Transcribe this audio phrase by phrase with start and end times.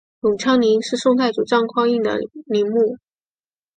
[0.21, 2.17] 永昌陵是宋太祖赵匡胤的
[2.47, 2.97] 陵墓。